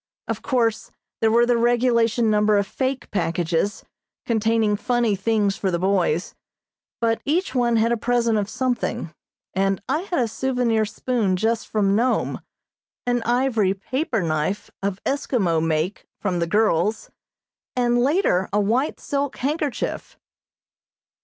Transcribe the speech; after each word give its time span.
Of 0.27 0.41
course 0.41 0.89
there 1.19 1.29
were 1.29 1.45
the 1.45 1.57
regulation 1.59 2.31
number 2.31 2.57
of 2.57 2.65
fake 2.65 3.11
packages, 3.11 3.83
containing 4.25 4.75
funny 4.75 5.15
things 5.15 5.57
for 5.57 5.69
the 5.69 5.77
boys, 5.77 6.33
but 6.99 7.21
each 7.23 7.53
one 7.53 7.75
had 7.75 7.91
a 7.91 7.97
present 7.97 8.39
of 8.39 8.49
something, 8.49 9.13
and 9.53 9.79
I 9.87 9.99
had 9.99 10.17
a 10.17 10.27
souvenir 10.27 10.85
spoon 10.85 11.35
just 11.35 11.67
from 11.67 11.95
Nome, 11.95 12.41
an 13.05 13.21
ivory 13.27 13.75
paper 13.75 14.23
knife 14.23 14.71
of 14.81 14.99
Eskimo 15.05 15.63
make 15.63 16.07
from 16.19 16.39
the 16.39 16.47
girls, 16.47 17.11
and 17.75 17.99
later 18.01 18.49
a 18.51 18.59
white 18.59 18.99
silk 18.99 19.37
handkerchief. 19.37 20.17